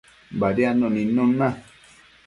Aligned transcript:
Badiadnuc 0.39 0.91
nidnun 0.93 1.31
na 1.37 1.49